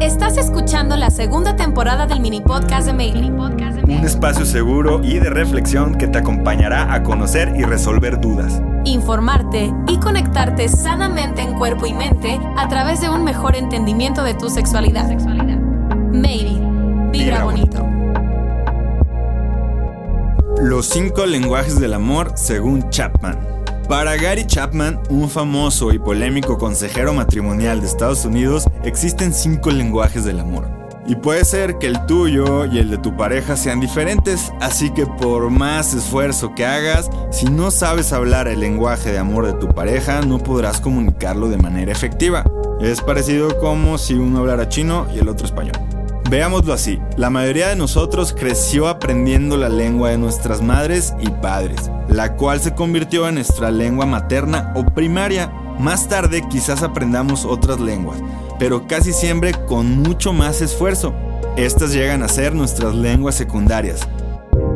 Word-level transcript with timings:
Estás 0.00 0.38
escuchando 0.38 0.96
la 0.96 1.10
segunda 1.10 1.56
temporada 1.56 2.06
del 2.06 2.20
mini 2.20 2.40
podcast 2.40 2.86
de 2.86 2.94
Mailey. 2.94 3.28
Un 3.28 4.02
espacio 4.02 4.46
seguro 4.46 5.02
y 5.04 5.18
de 5.18 5.28
reflexión 5.28 5.98
que 5.98 6.08
te 6.08 6.16
acompañará 6.16 6.94
a 6.94 7.02
conocer 7.02 7.52
y 7.54 7.64
resolver 7.64 8.18
dudas. 8.18 8.62
Informarte 8.86 9.70
y 9.86 9.98
conectarte 9.98 10.70
sanamente 10.70 11.42
en 11.42 11.52
cuerpo 11.52 11.84
y 11.84 11.92
mente 11.92 12.40
a 12.56 12.66
través 12.68 13.02
de 13.02 13.10
un 13.10 13.24
mejor 13.24 13.56
entendimiento 13.56 14.22
de 14.22 14.32
tu 14.32 14.48
sexualidad. 14.48 15.10
Maybe. 16.12 16.58
Vibra 17.10 17.44
bonito. 17.44 17.86
Los 20.62 20.86
cinco 20.86 21.26
lenguajes 21.26 21.78
del 21.78 21.92
amor 21.92 22.32
según 22.36 22.88
Chapman. 22.88 23.59
Para 23.90 24.14
Gary 24.16 24.46
Chapman, 24.46 25.00
un 25.10 25.28
famoso 25.28 25.92
y 25.92 25.98
polémico 25.98 26.58
consejero 26.58 27.12
matrimonial 27.12 27.80
de 27.80 27.88
Estados 27.88 28.24
Unidos, 28.24 28.68
existen 28.84 29.34
cinco 29.34 29.72
lenguajes 29.72 30.24
del 30.24 30.38
amor. 30.38 30.70
Y 31.08 31.16
puede 31.16 31.44
ser 31.44 31.76
que 31.78 31.88
el 31.88 32.06
tuyo 32.06 32.66
y 32.66 32.78
el 32.78 32.88
de 32.88 32.98
tu 32.98 33.16
pareja 33.16 33.56
sean 33.56 33.80
diferentes, 33.80 34.52
así 34.60 34.90
que 34.94 35.06
por 35.06 35.50
más 35.50 35.92
esfuerzo 35.92 36.54
que 36.54 36.64
hagas, 36.64 37.10
si 37.32 37.46
no 37.46 37.72
sabes 37.72 38.12
hablar 38.12 38.46
el 38.46 38.60
lenguaje 38.60 39.10
de 39.10 39.18
amor 39.18 39.44
de 39.44 39.54
tu 39.54 39.66
pareja, 39.74 40.20
no 40.20 40.38
podrás 40.38 40.80
comunicarlo 40.80 41.48
de 41.48 41.58
manera 41.58 41.90
efectiva. 41.90 42.44
Es 42.80 43.00
parecido 43.00 43.58
como 43.58 43.98
si 43.98 44.14
uno 44.14 44.38
hablara 44.38 44.68
chino 44.68 45.08
y 45.12 45.18
el 45.18 45.28
otro 45.28 45.46
español. 45.46 45.74
Veámoslo 46.30 46.72
así, 46.72 47.00
la 47.16 47.28
mayoría 47.28 47.70
de 47.70 47.74
nosotros 47.74 48.36
creció 48.38 48.86
aprendiendo 48.86 49.56
la 49.56 49.68
lengua 49.68 50.10
de 50.10 50.18
nuestras 50.18 50.62
madres 50.62 51.12
y 51.20 51.28
padres, 51.28 51.90
la 52.10 52.34
cual 52.34 52.60
se 52.60 52.74
convirtió 52.74 53.28
en 53.28 53.36
nuestra 53.36 53.70
lengua 53.70 54.04
materna 54.04 54.72
o 54.74 54.84
primaria. 54.84 55.50
Más 55.78 56.08
tarde 56.08 56.42
quizás 56.50 56.82
aprendamos 56.82 57.44
otras 57.44 57.80
lenguas, 57.80 58.18
pero 58.58 58.86
casi 58.86 59.12
siempre 59.12 59.54
con 59.66 60.02
mucho 60.02 60.32
más 60.32 60.60
esfuerzo. 60.60 61.14
Estas 61.56 61.92
llegan 61.92 62.22
a 62.22 62.28
ser 62.28 62.54
nuestras 62.54 62.94
lenguas 62.94 63.36
secundarias. 63.36 64.06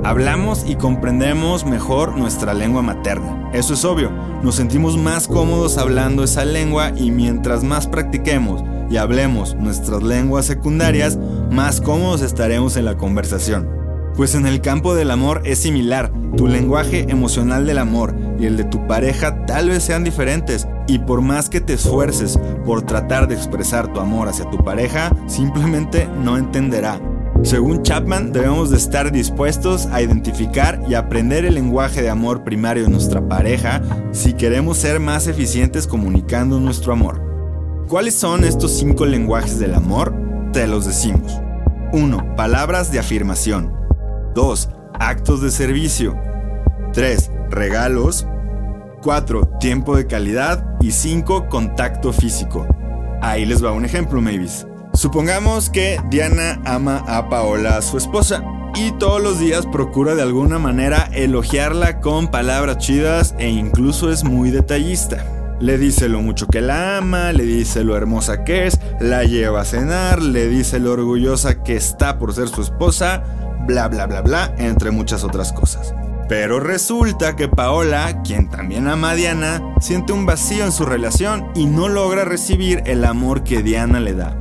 Hablamos 0.05 0.65
y 0.67 0.77
comprendemos 0.77 1.65
mejor 1.65 2.17
nuestra 2.17 2.55
lengua 2.55 2.83
materna. 2.83 3.51
Eso 3.53 3.75
es 3.75 3.85
obvio, 3.85 4.11
nos 4.43 4.55
sentimos 4.55 4.97
más 4.97 5.29
cómodos 5.29 5.79
hablando 5.79 6.25
esa 6.25 6.45
lengua 6.45 6.93
y 6.97 7.11
mientras 7.11 7.65
más 7.65 7.87
practiquemos 7.87 8.63
y 8.91 8.97
hablemos 8.97 9.55
nuestras 9.55 10.03
lenguas 10.03 10.47
secundarias, 10.47 11.19
más 11.51 11.81
cómodos 11.81 12.23
estaremos 12.23 12.77
en 12.77 12.85
la 12.85 12.97
conversación. 12.97 13.84
Pues 14.17 14.37
en 14.37 14.47
el 14.47 14.61
campo 14.61 14.95
del 14.95 15.11
amor 15.11 15.43
es 15.45 15.59
similar, 15.59 16.13
tu 16.37 16.47
lenguaje 16.47 17.07
emocional 17.09 17.67
del 17.67 17.79
amor 17.79 18.15
y 18.39 18.47
el 18.47 18.57
de 18.57 18.63
tu 18.63 18.87
pareja 18.87 19.45
tal 19.45 19.71
vez 19.71 19.83
sean 19.83 20.05
diferentes, 20.05 20.69
y 20.87 21.01
por 21.01 21.21
más 21.21 21.49
que 21.49 21.61
te 21.61 21.75
esfuerces 21.75 22.39
por 22.65 22.83
tratar 22.83 23.27
de 23.27 23.35
expresar 23.35 23.93
tu 23.93 23.99
amor 23.99 24.29
hacia 24.29 24.49
tu 24.51 24.59
pareja, 24.59 25.11
simplemente 25.27 26.09
no 26.23 26.37
entenderá. 26.37 27.01
Según 27.43 27.83
Chapman, 27.83 28.33
debemos 28.33 28.71
de 28.71 28.77
estar 28.77 29.11
dispuestos 29.11 29.87
a 29.87 30.01
identificar 30.01 30.81
y 30.89 30.95
aprender 30.95 31.45
el 31.45 31.55
lenguaje 31.55 32.01
de 32.01 32.09
amor 32.09 32.45
primario 32.45 32.85
de 32.85 32.91
nuestra 32.91 33.29
pareja 33.29 33.83
si 34.13 34.33
queremos 34.33 34.79
ser 34.79 35.01
más 35.01 35.27
eficientes 35.27 35.89
comunicando 35.89 36.61
nuestro 36.61 36.93
amor. 36.93 37.21
¿Cuáles 37.89 38.15
son 38.15 38.45
estos 38.45 38.71
cinco 38.79 39.07
lenguajes 39.07 39.59
del 39.59 39.75
amor? 39.75 40.15
Te 40.53 40.69
los 40.69 40.87
decimos. 40.87 41.33
1. 41.93 42.37
Palabras 42.37 42.93
de 42.93 43.01
afirmación. 43.01 43.84
2. 44.35 44.69
Actos 44.99 45.41
de 45.41 45.51
servicio. 45.51 46.19
3. 46.93 47.31
Regalos. 47.51 48.27
4. 49.03 49.59
Tiempo 49.61 49.97
de 49.97 50.07
calidad. 50.07 50.77
Y 50.81 50.93
5. 50.93 51.49
Contacto 51.49 52.13
físico. 52.13 52.67
Ahí 53.23 53.47
les 53.47 53.65
va 53.65 53.73
un 53.73 53.85
ejemplo, 53.85 54.21
maybes. 54.21 54.67
Supongamos 54.93 55.71
que 55.71 56.01
Diana 56.09 56.61
ama 56.65 57.03
a 57.09 57.29
Paola, 57.29 57.83
su 57.83 57.97
esposa, 57.97 58.45
y 58.77 58.93
todos 58.93 59.21
los 59.21 59.41
días 59.41 59.67
procura 59.67 60.15
de 60.15 60.23
alguna 60.23 60.59
manera 60.59 61.09
elogiarla 61.13 62.01
con 62.01 62.29
palabras 62.29 62.79
chidas 62.79 63.35
e 63.39 63.49
incluso 63.49 64.13
es 64.13 64.25
muy 64.25 64.51
detallista. 64.51 65.25
Le 65.61 65.79
dice 65.79 66.09
lo 66.09 66.21
mucho 66.21 66.47
que 66.47 66.61
la 66.61 66.99
ama, 66.99 67.33
le 67.33 67.45
dice 67.45 67.85
lo 67.85 67.97
hermosa 67.97 68.45
que 68.45 68.67
es, 68.67 68.79
la 69.01 69.25
lleva 69.25 69.63
a 69.63 69.65
cenar, 69.65 70.21
le 70.21 70.49
dice 70.49 70.79
lo 70.79 70.93
orgullosa 70.93 71.63
que 71.63 71.77
está 71.77 72.19
por 72.19 72.35
ser 72.35 72.49
su 72.49 72.63
esposa, 72.63 73.23
bla 73.61 73.89
bla 73.89 74.07
bla 74.07 74.21
bla, 74.21 74.55
entre 74.59 74.91
muchas 74.91 75.25
otras 75.25 75.53
cosas. 75.53 75.95
Pero 76.29 76.59
resulta 76.59 77.37
que 77.37 77.49
Paola, 77.49 78.23
quien 78.23 78.49
también 78.49 78.89
ama 78.89 79.11
a 79.11 79.15
Diana, 79.15 79.63
siente 79.81 80.13
un 80.13 80.25
vacío 80.25 80.65
en 80.65 80.73
su 80.73 80.87
relación 80.87 81.49
y 81.55 81.67
no 81.67 81.89
logra 81.89 82.25
recibir 82.25 82.83
el 82.87 83.05
amor 83.05 83.45
que 83.45 83.63
Diana 83.63 84.01
le 84.01 84.15
da. 84.15 84.37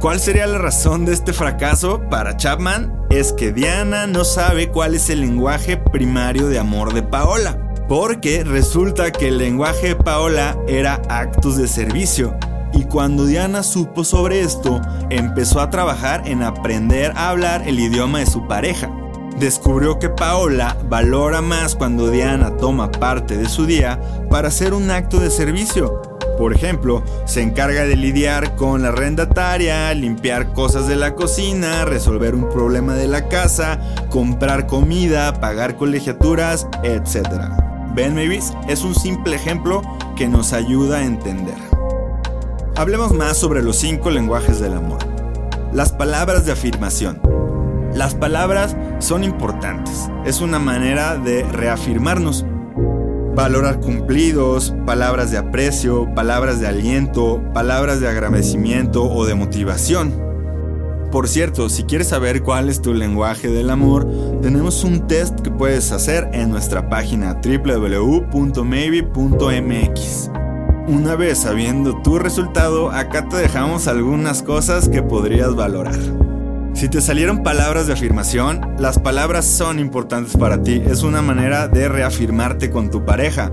¿Cuál 0.00 0.18
sería 0.18 0.46
la 0.46 0.58
razón 0.58 1.04
de 1.04 1.12
este 1.12 1.32
fracaso 1.32 2.00
para 2.08 2.36
Chapman? 2.36 3.06
Es 3.10 3.32
que 3.32 3.52
Diana 3.52 4.06
no 4.06 4.24
sabe 4.24 4.70
cuál 4.70 4.94
es 4.94 5.10
el 5.10 5.20
lenguaje 5.20 5.76
primario 5.76 6.48
de 6.48 6.58
amor 6.58 6.94
de 6.94 7.02
Paola. 7.02 7.58
Porque 7.86 8.42
resulta 8.42 9.10
que 9.10 9.28
el 9.28 9.38
lenguaje 9.38 9.88
de 9.88 9.96
Paola 9.96 10.56
era 10.66 11.02
actos 11.08 11.56
de 11.58 11.68
servicio. 11.68 12.34
Y 12.72 12.84
cuando 12.84 13.26
Diana 13.26 13.62
supo 13.62 14.04
sobre 14.04 14.40
esto, 14.40 14.80
empezó 15.10 15.60
a 15.60 15.70
trabajar 15.70 16.22
en 16.26 16.42
aprender 16.42 17.12
a 17.16 17.30
hablar 17.30 17.66
el 17.66 17.80
idioma 17.80 18.20
de 18.20 18.26
su 18.26 18.46
pareja. 18.46 18.90
Descubrió 19.38 19.98
que 19.98 20.10
Paola 20.10 20.76
valora 20.88 21.40
más 21.40 21.74
cuando 21.74 22.10
Diana 22.10 22.56
toma 22.58 22.90
parte 22.90 23.36
de 23.36 23.48
su 23.48 23.64
día 23.64 23.98
para 24.28 24.48
hacer 24.48 24.74
un 24.74 24.90
acto 24.90 25.18
de 25.18 25.30
servicio. 25.30 26.02
Por 26.36 26.54
ejemplo, 26.54 27.02
se 27.26 27.42
encarga 27.42 27.84
de 27.84 27.96
lidiar 27.96 28.56
con 28.56 28.82
la 28.82 28.88
arrendataria, 28.88 29.92
limpiar 29.94 30.52
cosas 30.52 30.88
de 30.88 30.96
la 30.96 31.14
cocina, 31.14 31.84
resolver 31.84 32.34
un 32.34 32.48
problema 32.48 32.94
de 32.94 33.08
la 33.08 33.28
casa, 33.28 33.78
comprar 34.08 34.66
comida, 34.66 35.38
pagar 35.40 35.76
colegiaturas, 35.76 36.66
etc. 36.82 37.28
Ben 37.94 38.14
Mavis 38.14 38.52
es 38.68 38.84
un 38.84 38.94
simple 38.94 39.36
ejemplo 39.36 39.82
que 40.16 40.28
nos 40.28 40.52
ayuda 40.52 40.98
a 40.98 41.04
entender. 41.04 41.69
Hablemos 42.80 43.12
más 43.12 43.36
sobre 43.36 43.62
los 43.62 43.76
cinco 43.76 44.08
lenguajes 44.08 44.58
del 44.58 44.72
amor. 44.72 45.00
Las 45.70 45.92
palabras 45.92 46.46
de 46.46 46.52
afirmación. 46.52 47.20
Las 47.92 48.14
palabras 48.14 48.74
son 49.00 49.22
importantes. 49.22 50.08
Es 50.24 50.40
una 50.40 50.58
manera 50.58 51.18
de 51.18 51.42
reafirmarnos. 51.42 52.46
Valorar 53.34 53.80
cumplidos, 53.80 54.74
palabras 54.86 55.30
de 55.30 55.36
aprecio, 55.36 56.08
palabras 56.14 56.58
de 56.58 56.68
aliento, 56.68 57.42
palabras 57.52 58.00
de 58.00 58.08
agradecimiento 58.08 59.04
o 59.04 59.26
de 59.26 59.34
motivación. 59.34 60.14
Por 61.12 61.28
cierto, 61.28 61.68
si 61.68 61.82
quieres 61.82 62.08
saber 62.08 62.42
cuál 62.42 62.70
es 62.70 62.80
tu 62.80 62.94
lenguaje 62.94 63.48
del 63.48 63.68
amor, 63.68 64.08
tenemos 64.40 64.84
un 64.84 65.06
test 65.06 65.38
que 65.40 65.50
puedes 65.50 65.92
hacer 65.92 66.30
en 66.32 66.48
nuestra 66.48 66.88
página 66.88 67.42
www.maybe.mx. 67.44 68.30
Una 70.90 71.14
vez 71.14 71.38
sabiendo 71.38 72.02
tu 72.02 72.18
resultado, 72.18 72.90
acá 72.90 73.28
te 73.28 73.36
dejamos 73.36 73.86
algunas 73.86 74.42
cosas 74.42 74.88
que 74.88 75.04
podrías 75.04 75.54
valorar. 75.54 76.00
Si 76.74 76.88
te 76.88 77.00
salieron 77.00 77.44
palabras 77.44 77.86
de 77.86 77.92
afirmación, 77.92 78.74
las 78.76 78.98
palabras 78.98 79.44
son 79.44 79.78
importantes 79.78 80.36
para 80.36 80.64
ti. 80.64 80.82
Es 80.84 81.04
una 81.04 81.22
manera 81.22 81.68
de 81.68 81.88
reafirmarte 81.88 82.72
con 82.72 82.90
tu 82.90 83.04
pareja. 83.04 83.52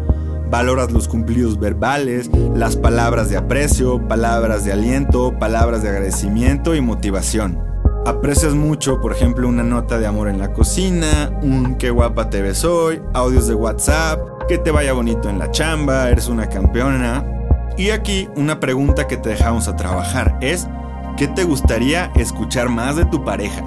Valoras 0.50 0.92
los 0.92 1.08
cumplidos 1.08 1.60
verbales, 1.60 2.32
las 2.56 2.76
palabras 2.76 3.30
de 3.30 3.38
aprecio, 3.38 4.08
palabras 4.08 4.66
de 4.66 4.74
aliento, 4.74 5.38
palabras 5.38 5.84
de 5.84 5.90
agradecimiento 5.90 6.74
y 6.74 6.82
motivación. 6.82 7.60
Aprecias 8.08 8.56
mucho, 8.56 9.00
por 9.00 9.12
ejemplo, 9.12 9.48
una 9.48 9.64
nota 9.64 10.00
de 10.00 10.08
amor 10.08 10.28
en 10.28 10.40
la 10.40 10.54
cocina, 10.54 11.30
un 11.44 11.76
qué 11.76 11.92
guapa 11.92 12.32
te 12.32 12.42
ves 12.42 12.66
hoy, 12.66 13.00
audios 13.14 13.48
de 13.48 13.54
WhatsApp, 13.54 14.37
que 14.48 14.58
te 14.58 14.72
vaya 14.72 14.94
bonito 14.94 15.30
en 15.30 15.40
la 15.40 15.52
chamba, 15.52 16.10
eres 16.10 16.28
una 16.28 16.48
campeona. 16.48 17.26
Y 17.78 17.90
aquí 17.90 18.30
una 18.36 18.60
pregunta 18.60 19.08
que 19.08 19.18
te 19.18 19.30
dejamos 19.30 19.68
a 19.68 19.76
trabajar 19.76 20.38
es, 20.42 20.68
¿qué 21.18 21.28
te 21.28 21.44
gustaría 21.44 22.12
escuchar 22.16 22.70
más 22.70 22.96
de 22.96 23.06
tu 23.06 23.24
pareja? 23.24 23.64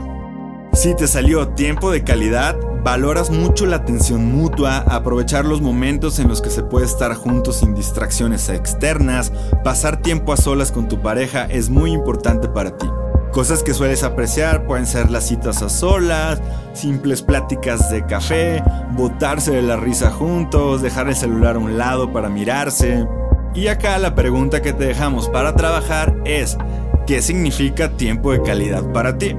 Si 0.72 0.94
te 0.94 1.06
salió 1.06 1.48
tiempo 1.48 1.90
de 1.90 2.02
calidad, 2.02 2.56
valoras 2.82 3.30
mucho 3.30 3.66
la 3.66 3.76
atención 3.76 4.32
mutua, 4.32 4.78
aprovechar 4.78 5.44
los 5.44 5.60
momentos 5.60 6.18
en 6.18 6.28
los 6.28 6.40
que 6.40 6.50
se 6.50 6.62
puede 6.62 6.86
estar 6.86 7.14
juntos 7.14 7.56
sin 7.58 7.74
distracciones 7.74 8.48
externas, 8.48 9.32
pasar 9.62 10.00
tiempo 10.00 10.32
a 10.32 10.36
solas 10.36 10.72
con 10.72 10.88
tu 10.88 11.02
pareja 11.02 11.44
es 11.44 11.68
muy 11.68 11.92
importante 11.92 12.48
para 12.48 12.76
ti. 12.76 12.86
Cosas 13.32 13.62
que 13.62 13.74
sueles 13.74 14.02
apreciar 14.02 14.66
pueden 14.66 14.86
ser 14.86 15.08
las 15.10 15.28
citas 15.28 15.62
a 15.62 15.68
solas, 15.68 16.42
simples 16.72 17.22
pláticas 17.22 17.88
de 17.90 18.04
café, 18.04 18.62
botarse 18.92 19.52
de 19.52 19.62
la 19.62 19.76
risa 19.76 20.10
juntos, 20.10 20.82
dejar 20.82 21.08
el 21.08 21.14
celular 21.14 21.54
a 21.54 21.60
un 21.60 21.78
lado 21.78 22.12
para 22.12 22.28
mirarse. 22.28 23.06
Y 23.54 23.68
acá 23.68 23.98
la 23.98 24.16
pregunta 24.16 24.62
que 24.62 24.72
te 24.72 24.84
dejamos 24.84 25.28
para 25.28 25.54
trabajar 25.54 26.16
es, 26.24 26.58
¿qué 27.06 27.22
significa 27.22 27.96
tiempo 27.96 28.32
de 28.32 28.42
calidad 28.42 28.84
para 28.92 29.16
ti? 29.16 29.36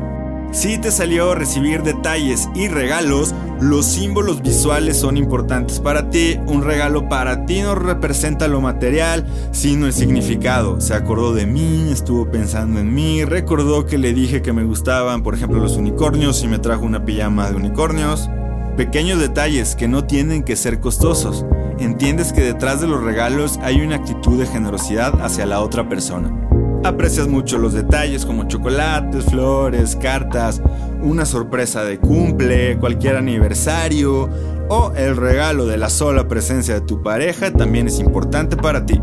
Si 0.51 0.77
te 0.77 0.91
salió 0.91 1.33
recibir 1.33 1.81
detalles 1.81 2.49
y 2.53 2.67
regalos, 2.67 3.33
los 3.61 3.85
símbolos 3.85 4.41
visuales 4.41 4.97
son 4.97 5.15
importantes 5.15 5.79
para 5.79 6.09
ti. 6.09 6.37
Un 6.45 6.61
regalo 6.61 7.07
para 7.07 7.45
ti 7.45 7.61
no 7.61 7.73
representa 7.73 8.49
lo 8.49 8.59
material, 8.59 9.25
sino 9.53 9.85
el 9.85 9.93
significado. 9.93 10.81
Se 10.81 10.93
acordó 10.93 11.33
de 11.33 11.45
mí, 11.45 11.87
estuvo 11.89 12.29
pensando 12.29 12.81
en 12.81 12.93
mí, 12.93 13.23
recordó 13.23 13.85
que 13.85 13.97
le 13.97 14.13
dije 14.13 14.41
que 14.41 14.51
me 14.51 14.65
gustaban, 14.65 15.23
por 15.23 15.35
ejemplo, 15.35 15.61
los 15.61 15.77
unicornios 15.77 16.43
y 16.43 16.49
me 16.49 16.59
trajo 16.59 16.83
una 16.83 17.05
pijama 17.05 17.49
de 17.49 17.55
unicornios. 17.55 18.29
Pequeños 18.75 19.19
detalles 19.19 19.77
que 19.77 19.87
no 19.87 20.03
tienen 20.03 20.43
que 20.43 20.57
ser 20.57 20.81
costosos. 20.81 21.45
Entiendes 21.79 22.33
que 22.33 22.41
detrás 22.41 22.81
de 22.81 22.87
los 22.87 23.01
regalos 23.01 23.57
hay 23.63 23.79
una 23.79 23.95
actitud 23.95 24.37
de 24.37 24.47
generosidad 24.47 25.13
hacia 25.21 25.45
la 25.45 25.61
otra 25.61 25.87
persona. 25.87 26.50
Aprecias 26.83 27.27
mucho 27.27 27.59
los 27.59 27.73
detalles 27.73 28.25
como 28.25 28.47
chocolates, 28.47 29.25
flores, 29.25 29.95
cartas, 29.95 30.63
una 30.99 31.25
sorpresa 31.25 31.83
de 31.83 31.99
cumple, 31.99 32.77
cualquier 32.79 33.17
aniversario 33.17 34.27
o 34.67 34.91
el 34.95 35.15
regalo 35.15 35.67
de 35.67 35.77
la 35.77 35.91
sola 35.91 36.27
presencia 36.27 36.73
de 36.73 36.81
tu 36.81 37.03
pareja 37.03 37.53
también 37.53 37.87
es 37.87 37.99
importante 37.99 38.57
para 38.57 38.83
ti. 38.83 38.99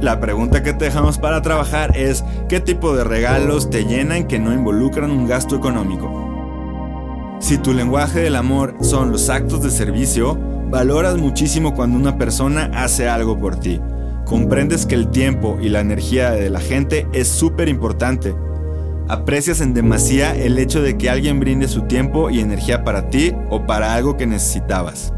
La 0.00 0.20
pregunta 0.20 0.62
que 0.62 0.74
te 0.74 0.84
dejamos 0.84 1.18
para 1.18 1.42
trabajar 1.42 1.96
es 1.96 2.24
¿qué 2.48 2.60
tipo 2.60 2.94
de 2.94 3.02
regalos 3.02 3.68
te 3.68 3.84
llenan 3.84 4.28
que 4.28 4.38
no 4.38 4.52
involucran 4.52 5.10
un 5.10 5.26
gasto 5.26 5.56
económico? 5.56 7.38
Si 7.40 7.58
tu 7.58 7.72
lenguaje 7.72 8.20
del 8.20 8.36
amor 8.36 8.76
son 8.80 9.10
los 9.10 9.28
actos 9.28 9.60
de 9.64 9.70
servicio, 9.70 10.38
valoras 10.70 11.16
muchísimo 11.16 11.74
cuando 11.74 11.98
una 11.98 12.16
persona 12.16 12.70
hace 12.74 13.08
algo 13.08 13.40
por 13.40 13.56
ti 13.56 13.80
comprendes 14.32 14.86
que 14.86 14.94
el 14.94 15.10
tiempo 15.10 15.58
y 15.60 15.68
la 15.68 15.80
energía 15.80 16.30
de 16.30 16.48
la 16.48 16.58
gente 16.58 17.06
es 17.12 17.28
súper 17.28 17.68
importante. 17.68 18.34
Aprecias 19.06 19.60
en 19.60 19.74
demasía 19.74 20.34
el 20.34 20.58
hecho 20.58 20.80
de 20.80 20.96
que 20.96 21.10
alguien 21.10 21.38
brinde 21.38 21.68
su 21.68 21.82
tiempo 21.82 22.30
y 22.30 22.40
energía 22.40 22.82
para 22.82 23.10
ti 23.10 23.34
o 23.50 23.66
para 23.66 23.92
algo 23.92 24.16
que 24.16 24.26
necesitabas. 24.26 25.12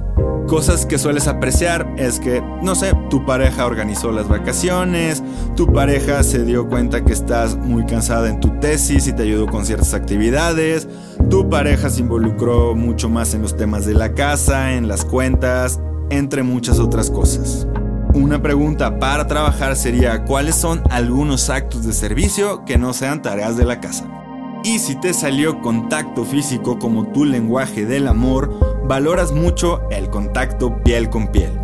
Cosas 0.49 0.85
que 0.85 0.99
sueles 0.99 1.29
apreciar 1.29 1.95
es 1.97 2.19
que, 2.19 2.43
no 2.61 2.75
sé, 2.75 2.93
tu 3.09 3.25
pareja 3.25 3.67
organizó 3.67 4.11
las 4.11 4.27
vacaciones, 4.27 5.23
tu 5.55 5.73
pareja 5.73 6.25
se 6.25 6.45
dio 6.45 6.69
cuenta 6.69 7.05
que 7.05 7.13
estás 7.13 7.57
muy 7.57 7.87
cansada 7.87 8.29
en 8.29 8.41
tu 8.41 8.59
tesis 8.59 9.07
y 9.07 9.13
te 9.13 9.23
ayudó 9.23 9.47
con 9.47 9.65
ciertas 9.65 9.95
actividades, 9.95 10.89
tu 11.31 11.49
pareja 11.49 11.89
se 11.89 12.01
involucró 12.01 12.75
mucho 12.75 13.09
más 13.09 13.33
en 13.33 13.43
los 13.43 13.57
temas 13.57 13.87
de 13.87 13.95
la 13.95 14.13
casa, 14.13 14.73
en 14.73 14.89
las 14.89 15.05
cuentas, 15.05 15.79
entre 16.11 16.43
muchas 16.43 16.81
otras 16.81 17.13
cosas. 17.13 17.69
Una 18.15 18.41
pregunta 18.41 19.01
para 19.01 19.27
trabajar 19.27 19.75
sería 19.75 20.23
cuáles 20.25 20.55
son 20.55 20.85
algunos 20.89 21.51
actos 21.51 21.85
de 21.85 21.93
servicio 21.93 22.65
que 22.65 22.79
no 22.79 22.93
sean 22.93 23.23
tareas 23.23 23.57
de 23.57 23.65
la 23.65 23.81
casa. 23.81 24.09
Y 24.63 24.79
si 24.79 24.95
te 24.95 25.13
salió 25.13 25.61
contacto 25.61 26.25
físico 26.25 26.79
como 26.79 27.09
tu 27.09 27.25
lenguaje 27.25 27.85
del 27.87 28.07
amor, 28.07 28.85
valoras 28.87 29.33
mucho 29.33 29.83
el 29.91 30.11
contacto 30.11 30.81
piel 30.85 31.11
con 31.11 31.33
piel. 31.33 31.59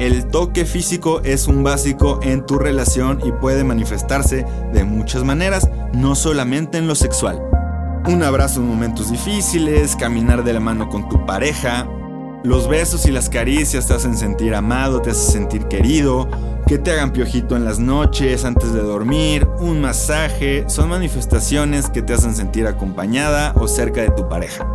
El 0.00 0.26
toque 0.26 0.64
físico 0.64 1.20
es 1.22 1.46
un 1.46 1.62
básico 1.62 2.18
en 2.24 2.44
tu 2.46 2.58
relación 2.58 3.20
y 3.24 3.30
puede 3.30 3.62
manifestarse 3.62 4.44
de 4.72 4.82
muchas 4.82 5.22
maneras, 5.22 5.70
no 5.94 6.16
solamente 6.16 6.78
en 6.78 6.88
lo 6.88 6.96
sexual. 6.96 7.40
Un 8.08 8.24
abrazo 8.24 8.58
en 8.58 8.66
momentos 8.66 9.12
difíciles, 9.12 9.94
caminar 9.94 10.42
de 10.42 10.52
la 10.52 10.58
mano 10.58 10.88
con 10.88 11.08
tu 11.08 11.24
pareja, 11.24 11.86
los 12.44 12.68
besos 12.68 13.06
y 13.06 13.12
las 13.12 13.28
caricias 13.28 13.86
te 13.86 13.94
hacen 13.94 14.16
sentir 14.16 14.54
amado, 14.54 15.00
te 15.00 15.10
hacen 15.10 15.32
sentir 15.32 15.66
querido, 15.66 16.28
que 16.66 16.78
te 16.78 16.90
hagan 16.90 17.12
piojito 17.12 17.56
en 17.56 17.64
las 17.64 17.78
noches, 17.78 18.44
antes 18.44 18.72
de 18.72 18.80
dormir, 18.80 19.46
un 19.60 19.80
masaje, 19.80 20.64
son 20.68 20.88
manifestaciones 20.88 21.88
que 21.88 22.02
te 22.02 22.14
hacen 22.14 22.34
sentir 22.34 22.66
acompañada 22.66 23.52
o 23.56 23.68
cerca 23.68 24.02
de 24.02 24.10
tu 24.10 24.28
pareja. 24.28 24.66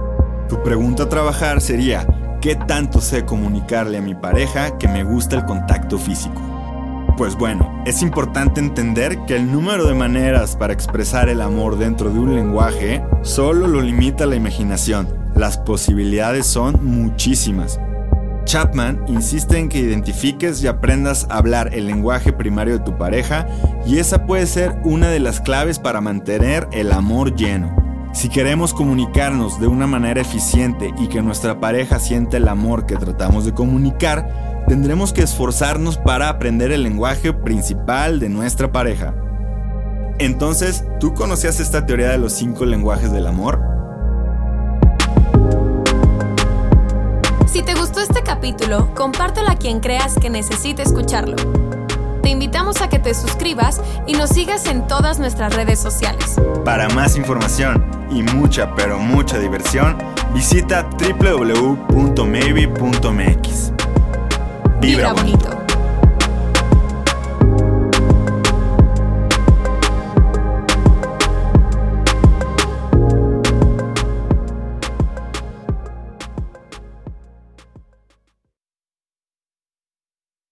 Tu 0.48 0.62
pregunta 0.64 1.04
a 1.04 1.10
trabajar 1.10 1.60
sería, 1.60 2.08
¿qué 2.42 2.56
tanto 2.56 3.02
sé 3.02 3.26
comunicarle 3.26 3.98
a 3.98 4.02
mi 4.02 4.16
pareja 4.16 4.78
que 4.78 4.88
me 4.88 5.04
gusta 5.04 5.36
el 5.36 5.46
contacto 5.46 5.98
físico? 5.98 6.42
Pues 7.18 7.36
bueno, 7.36 7.84
es 7.86 8.02
importante 8.02 8.62
entender 8.62 9.18
que 9.26 9.36
el 9.36 9.52
número 9.52 9.88
de 9.88 9.96
maneras 9.96 10.56
para 10.56 10.72
expresar 10.72 11.30
el 11.30 11.42
amor 11.42 11.78
dentro 11.78 12.12
de 12.12 12.20
un 12.20 12.36
lenguaje 12.36 13.04
solo 13.24 13.68
lo 13.68 13.82
limita 13.82 14.26
la 14.28 14.36
imaginación 14.36 15.17
las 15.38 15.58
posibilidades 15.58 16.46
son 16.46 16.84
muchísimas. 16.84 17.80
Chapman 18.46 19.04
insiste 19.08 19.60
en 19.60 19.70
que 19.70 19.80
identifiques 19.80 20.64
y 20.64 20.68
aprendas 20.68 21.28
a 21.30 21.38
hablar 21.38 21.74
el 21.74 21.86
lenguaje 21.86 22.32
primario 22.32 22.78
de 22.80 22.86
tu 22.86 22.98
pareja 22.98 23.46
y 23.86 24.00
esa 24.00 24.26
puede 24.26 24.48
ser 24.48 24.80
una 24.84 25.10
de 25.10 25.20
las 25.20 25.42
claves 25.42 25.80
para 25.80 26.02
mantener 26.02 26.68
el 26.72 26.92
amor 26.92 27.36
lleno. 27.36 27.76
Si 28.14 28.30
queremos 28.30 28.74
comunicarnos 28.74 29.60
de 29.60 29.68
una 29.68 29.86
manera 29.86 30.22
eficiente 30.22 30.92
y 30.98 31.08
que 31.08 31.22
nuestra 31.22 31.60
pareja 31.60 32.00
sienta 32.00 32.38
el 32.38 32.48
amor 32.48 32.86
que 32.86 32.96
tratamos 32.96 33.46
de 33.46 33.54
comunicar, 33.54 34.64
tendremos 34.68 35.14
que 35.14 35.22
esforzarnos 35.22 35.98
para 35.98 36.30
aprender 36.30 36.72
el 36.72 36.84
lenguaje 36.84 37.34
principal 37.34 38.20
de 38.20 38.30
nuestra 38.30 38.72
pareja. 38.72 39.14
Entonces, 40.20 40.84
¿tú 41.00 41.14
conocías 41.14 41.60
esta 41.60 41.86
teoría 41.86 42.10
de 42.10 42.18
los 42.18 42.34
cinco 42.34 42.66
lenguajes 42.66 43.12
del 43.12 43.28
amor? 43.28 43.77
Gustó 47.88 48.02
este 48.02 48.22
capítulo, 48.22 48.94
compártelo 48.96 49.50
a 49.50 49.56
quien 49.56 49.80
creas 49.80 50.16
que 50.20 50.30
necesite 50.30 50.82
escucharlo. 50.82 51.38
Te 52.22 52.28
invitamos 52.30 52.82
a 52.82 52.90
que 52.90 53.00
te 53.00 53.14
suscribas 53.14 53.82
y 54.06 54.12
nos 54.12 54.32
sigas 54.32 54.66
en 54.66 54.86
todas 54.88 55.20
nuestras 55.20 55.56
redes 55.56 55.80
sociales. 55.80 56.36
Para 56.66 56.90
más 56.90 57.16
información 57.16 57.86
y 58.12 58.24
mucha, 58.24 58.76
pero 58.76 59.00
mucha 59.00 59.40
diversión, 59.40 59.96
visita 60.34 60.86
www.maybe.mx. 61.00 62.02
Vibra 64.82 65.14
bonito. 65.14 65.57